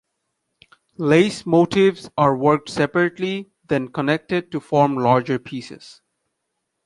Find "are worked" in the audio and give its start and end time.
2.17-2.69